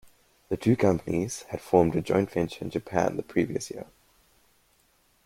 The 0.49 0.57
two 0.57 0.75
companies 0.75 1.43
had 1.49 1.61
formed 1.61 1.95
a 1.95 2.01
joint 2.01 2.31
venture 2.31 2.65
in 2.65 2.71
Japan 2.71 3.17
the 3.17 3.21
previous 3.21 3.69
year. 3.69 3.85